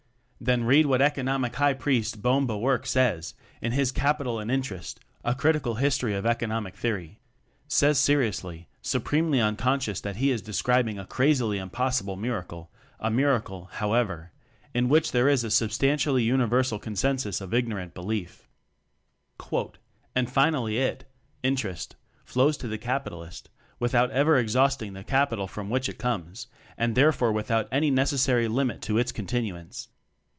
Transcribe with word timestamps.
Then 0.43 0.63
read 0.63 0.87
what 0.87 1.03
Economic 1.03 1.57
High 1.57 1.75
Priest 1.75 2.23
Boehm 2.23 2.47
Bawerk 2.47 2.87
says 2.87 3.35
in 3.61 3.73
his 3.73 3.91
"Capital 3.91 4.39
and 4.39 4.49
Interest 4.49 4.99
A 5.23 5.35
Critical 5.35 5.75
His 5.75 5.95
tory 5.95 6.15
of 6.15 6.25
Economic 6.25 6.75
Theory"; 6.75 7.19
says 7.67 7.99
seri 7.99 8.29
ously, 8.29 8.67
supremely 8.81 9.37
uncon 9.37 9.77
scious 9.77 10.01
that 10.01 10.15
he 10.15 10.31
is 10.31 10.41
describing 10.41 10.97
a 10.97 11.05
crazily 11.05 11.59
impossible 11.59 12.15
mir 12.15 12.41
acle 12.41 12.69
a 12.99 13.11
miracle, 13.11 13.65
however, 13.73 14.31
in 14.73 14.89
which 14.89 15.11
there 15.11 15.29
is 15.29 15.43
a 15.43 15.51
substantially 15.51 16.23
universal 16.23 16.79
con 16.79 16.95
sensus 16.95 17.39
of 17.39 17.53
ignorant 17.53 17.93
.belief. 17.93 18.49
"And 20.15 20.27
finally 20.27 20.79
it 20.79 21.03
(interest) 21.43 21.95
flows 22.25 22.57
to 22.57 22.67
the 22.67 22.79
capitalist 22.79 23.51
without 23.77 24.09
ever 24.09 24.37
exhausting 24.37 24.93
the 24.93 25.03
capital 25.03 25.45
from 25.45 25.69
which 25.69 25.87
it 25.87 25.99
comes, 25.99 26.47
and 26.79 26.95
therefore 26.95 27.31
without 27.31 27.67
any 27.71 27.91
necessary 27.91 28.47
limit 28.47 28.81
to 28.81 28.97
its 28.97 29.11
continuance. 29.11 29.89